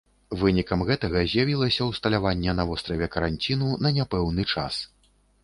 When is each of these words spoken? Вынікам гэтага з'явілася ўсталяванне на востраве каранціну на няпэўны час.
Вынікам 0.43 0.79
гэтага 0.87 1.21
з'явілася 1.33 1.81
ўсталяванне 1.89 2.57
на 2.61 2.65
востраве 2.71 3.11
каранціну 3.17 3.69
на 3.85 3.95
няпэўны 4.01 4.49
час. 4.57 4.83